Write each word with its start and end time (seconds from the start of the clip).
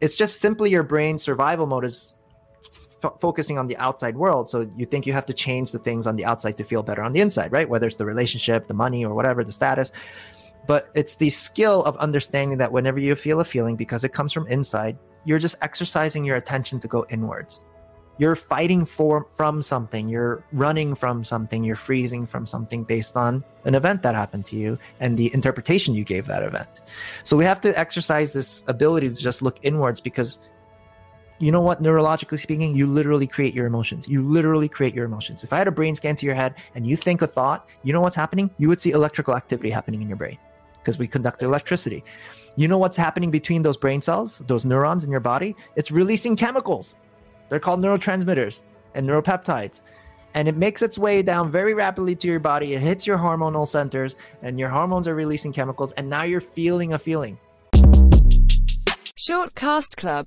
it's 0.00 0.14
just 0.14 0.40
simply 0.40 0.70
your 0.70 0.82
brain 0.82 1.18
survival 1.18 1.66
mode 1.66 1.84
is 1.84 2.14
f- 3.02 3.14
focusing 3.20 3.58
on 3.58 3.66
the 3.66 3.76
outside 3.76 4.16
world. 4.16 4.48
So 4.48 4.70
you 4.76 4.86
think 4.86 5.06
you 5.06 5.12
have 5.12 5.26
to 5.26 5.34
change 5.34 5.72
the 5.72 5.78
things 5.78 6.06
on 6.06 6.16
the 6.16 6.24
outside 6.24 6.56
to 6.58 6.64
feel 6.64 6.82
better 6.82 7.02
on 7.02 7.12
the 7.12 7.20
inside, 7.20 7.52
right? 7.52 7.68
Whether 7.68 7.86
it's 7.86 7.96
the 7.96 8.06
relationship, 8.06 8.66
the 8.66 8.74
money, 8.74 9.04
or 9.04 9.14
whatever, 9.14 9.44
the 9.44 9.52
status. 9.52 9.92
But 10.66 10.90
it's 10.94 11.14
the 11.14 11.30
skill 11.30 11.82
of 11.84 11.96
understanding 11.96 12.58
that 12.58 12.72
whenever 12.72 12.98
you 12.98 13.14
feel 13.16 13.40
a 13.40 13.44
feeling, 13.44 13.76
because 13.76 14.04
it 14.04 14.12
comes 14.12 14.32
from 14.32 14.46
inside, 14.48 14.98
you're 15.24 15.38
just 15.38 15.56
exercising 15.62 16.24
your 16.24 16.36
attention 16.36 16.78
to 16.80 16.88
go 16.88 17.06
inwards. 17.08 17.64
You're 18.18 18.34
fighting 18.34 18.84
for 18.84 19.26
from 19.30 19.62
something, 19.62 20.08
you're 20.08 20.42
running 20.52 20.96
from 20.96 21.22
something, 21.22 21.62
you're 21.62 21.76
freezing 21.76 22.26
from 22.26 22.46
something 22.46 22.82
based 22.82 23.16
on 23.16 23.44
an 23.64 23.76
event 23.76 24.02
that 24.02 24.16
happened 24.16 24.44
to 24.46 24.56
you 24.56 24.76
and 24.98 25.16
the 25.16 25.32
interpretation 25.32 25.94
you 25.94 26.02
gave 26.02 26.26
that 26.26 26.42
event. 26.42 26.68
So 27.22 27.36
we 27.36 27.44
have 27.44 27.60
to 27.60 27.78
exercise 27.78 28.32
this 28.32 28.64
ability 28.66 29.08
to 29.10 29.14
just 29.14 29.40
look 29.40 29.58
inwards 29.62 30.00
because 30.00 30.40
you 31.40 31.52
know 31.52 31.60
what? 31.60 31.80
Neurologically 31.80 32.40
speaking 32.40 32.74
you 32.74 32.88
literally 32.88 33.28
create 33.28 33.54
your 33.54 33.66
emotions. 33.66 34.08
You 34.08 34.22
literally 34.22 34.68
create 34.68 34.94
your 34.94 35.04
emotions. 35.04 35.44
If 35.44 35.52
i 35.52 35.58
had 35.58 35.68
a 35.68 35.72
brain 35.72 35.94
scan 35.94 36.16
to 36.16 36.26
your 36.26 36.34
head 36.34 36.56
and 36.74 36.84
you 36.84 36.96
think 36.96 37.22
a 37.22 37.28
thought 37.28 37.68
you 37.84 37.92
know 37.92 38.00
what's 38.00 38.16
happening? 38.16 38.50
You 38.58 38.68
would 38.68 38.80
see 38.80 38.90
electrical 38.90 39.36
activity 39.36 39.70
happening 39.70 40.02
in 40.02 40.08
your 40.08 40.16
brain 40.16 40.38
because 40.78 40.98
we 40.98 41.06
conduct 41.06 41.42
electricity. 41.44 42.02
You 42.56 42.66
know 42.66 42.78
what's 42.78 42.96
happening 42.96 43.30
between 43.30 43.62
those 43.62 43.76
brain 43.76 44.02
cells 44.02 44.42
those 44.48 44.64
neurons 44.64 45.04
in 45.04 45.12
your 45.12 45.20
body? 45.20 45.54
It's 45.76 45.92
releasing 45.92 46.34
chemicals 46.34 46.96
they're 47.48 47.60
called 47.60 47.80
neurotransmitters 47.80 48.62
and 48.94 49.08
neuropeptides. 49.08 49.80
And 50.34 50.46
it 50.46 50.56
makes 50.56 50.82
its 50.82 50.98
way 50.98 51.22
down 51.22 51.50
very 51.50 51.74
rapidly 51.74 52.14
to 52.16 52.28
your 52.28 52.40
body. 52.40 52.74
It 52.74 52.80
hits 52.80 53.06
your 53.06 53.18
hormonal 53.18 53.66
centers 53.66 54.16
and 54.42 54.58
your 54.58 54.68
hormones 54.68 55.08
are 55.08 55.14
releasing 55.14 55.52
chemicals 55.52 55.92
and 55.92 56.08
now 56.08 56.22
you're 56.22 56.40
feeling 56.40 56.92
a 56.92 56.98
feeling. 56.98 57.38
Short 59.14 59.54
Cast 59.54 59.96
Club 59.96 60.26